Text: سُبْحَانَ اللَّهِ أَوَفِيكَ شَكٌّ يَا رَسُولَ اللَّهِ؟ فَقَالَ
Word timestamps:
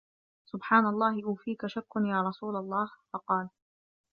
سُبْحَانَ 0.45 0.85
اللَّهِ 0.85 1.23
أَوَفِيكَ 1.23 1.67
شَكٌّ 1.67 1.87
يَا 1.97 2.21
رَسُولَ 2.21 2.55
اللَّهِ؟ 2.55 2.91
فَقَالَ 3.13 3.49